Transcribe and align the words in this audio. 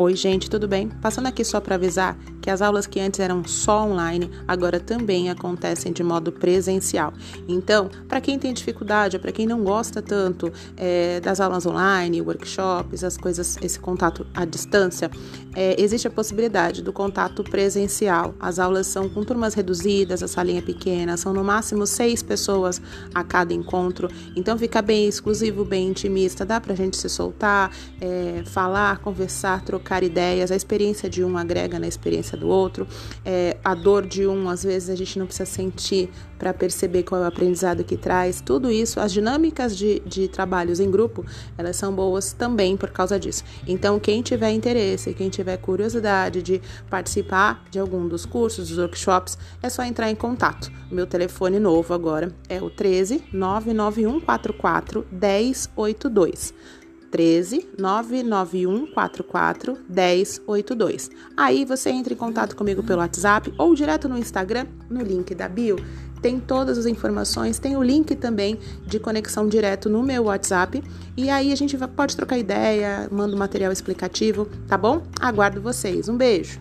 Oi, 0.00 0.16
gente, 0.16 0.48
tudo 0.48 0.66
bem? 0.66 0.88
Passando 0.88 1.26
aqui 1.26 1.44
só 1.44 1.60
para 1.60 1.74
avisar 1.74 2.16
que 2.40 2.50
as 2.50 2.62
aulas 2.62 2.86
que 2.86 2.98
antes 3.00 3.20
eram 3.20 3.44
só 3.44 3.84
online, 3.86 4.30
agora 4.46 4.80
também 4.80 5.30
acontecem 5.30 5.92
de 5.92 6.02
modo 6.02 6.32
presencial. 6.32 7.12
Então, 7.48 7.90
para 8.08 8.20
quem 8.20 8.38
tem 8.38 8.52
dificuldade, 8.52 9.18
para 9.18 9.32
quem 9.32 9.46
não 9.46 9.62
gosta 9.62 10.00
tanto 10.00 10.52
é, 10.76 11.20
das 11.20 11.40
aulas 11.40 11.66
online, 11.66 12.20
workshops, 12.20 13.04
as 13.04 13.16
coisas, 13.16 13.58
esse 13.62 13.78
contato 13.78 14.26
à 14.34 14.44
distância, 14.44 15.10
é, 15.54 15.80
existe 15.80 16.06
a 16.06 16.10
possibilidade 16.10 16.82
do 16.82 16.92
contato 16.92 17.42
presencial. 17.42 18.34
As 18.40 18.58
aulas 18.58 18.86
são 18.86 19.08
com 19.08 19.24
turmas 19.24 19.54
reduzidas, 19.54 20.22
a 20.22 20.28
salinha 20.28 20.60
é 20.60 20.62
pequena, 20.62 21.16
são 21.16 21.32
no 21.32 21.44
máximo 21.44 21.86
seis 21.86 22.22
pessoas 22.22 22.80
a 23.14 23.22
cada 23.24 23.52
encontro. 23.52 24.08
Então, 24.36 24.56
fica 24.56 24.80
bem 24.80 25.06
exclusivo, 25.06 25.64
bem 25.64 25.88
intimista, 25.88 26.44
dá 26.44 26.60
para 26.60 26.72
a 26.72 26.76
gente 26.76 26.96
se 26.96 27.08
soltar, 27.08 27.70
é, 28.00 28.42
falar, 28.46 28.98
conversar, 28.98 29.62
trocar 29.62 30.02
ideias, 30.02 30.50
a 30.50 30.56
experiência 30.56 31.08
de 31.08 31.24
um 31.24 31.36
agrega 31.36 31.78
na 31.78 31.86
experiência 31.86 32.29
do 32.36 32.48
outro, 32.48 32.86
é, 33.24 33.56
a 33.64 33.74
dor 33.74 34.06
de 34.06 34.26
um, 34.26 34.48
às 34.48 34.64
vezes 34.64 34.90
a 34.90 34.94
gente 34.94 35.18
não 35.18 35.26
precisa 35.26 35.46
sentir 35.46 36.10
para 36.38 36.54
perceber 36.54 37.02
qual 37.02 37.20
é 37.20 37.24
o 37.24 37.28
aprendizado 37.28 37.84
que 37.84 37.96
traz, 37.96 38.40
tudo 38.40 38.70
isso, 38.70 38.98
as 38.98 39.12
dinâmicas 39.12 39.76
de, 39.76 40.00
de 40.06 40.26
trabalhos 40.26 40.80
em 40.80 40.90
grupo, 40.90 41.24
elas 41.58 41.76
são 41.76 41.94
boas 41.94 42.32
também 42.32 42.76
por 42.76 42.90
causa 42.90 43.20
disso. 43.20 43.44
Então, 43.66 44.00
quem 44.00 44.22
tiver 44.22 44.50
interesse, 44.50 45.12
quem 45.12 45.28
tiver 45.28 45.58
curiosidade 45.58 46.42
de 46.42 46.62
participar 46.88 47.62
de 47.70 47.78
algum 47.78 48.08
dos 48.08 48.24
cursos, 48.24 48.68
dos 48.68 48.78
workshops, 48.78 49.36
é 49.62 49.68
só 49.68 49.82
entrar 49.84 50.10
em 50.10 50.14
contato. 50.14 50.72
Meu 50.90 51.06
telefone 51.06 51.58
novo 51.58 51.92
agora 51.92 52.34
é 52.48 52.60
o 52.60 52.70
13 52.70 53.22
99144 53.32 55.06
1082. 55.12 56.54
13 57.10 57.70
991 57.78 58.86
44 58.86 59.78
1082. 59.88 61.10
Aí 61.36 61.64
você 61.64 61.90
entra 61.90 62.14
em 62.14 62.16
contato 62.16 62.56
comigo 62.56 62.82
pelo 62.82 63.00
WhatsApp 63.00 63.52
ou 63.58 63.74
direto 63.74 64.08
no 64.08 64.16
Instagram, 64.18 64.66
no 64.88 65.02
link 65.02 65.34
da 65.34 65.48
bio. 65.48 65.76
Tem 66.22 66.38
todas 66.38 66.76
as 66.76 66.86
informações, 66.86 67.58
tem 67.58 67.76
o 67.76 67.82
link 67.82 68.14
também 68.14 68.58
de 68.86 68.98
conexão 68.98 69.48
direto 69.48 69.88
no 69.88 70.02
meu 70.02 70.24
WhatsApp. 70.24 70.82
E 71.16 71.30
aí 71.30 71.50
a 71.50 71.56
gente 71.56 71.76
pode 71.96 72.14
trocar 72.14 72.38
ideia, 72.38 73.08
manda 73.10 73.34
um 73.34 73.38
material 73.38 73.72
explicativo, 73.72 74.46
tá 74.68 74.76
bom? 74.76 75.02
Aguardo 75.18 75.60
vocês. 75.62 76.08
Um 76.08 76.16
beijo! 76.16 76.60